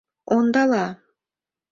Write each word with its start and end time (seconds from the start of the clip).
—Ондала! 0.35 0.85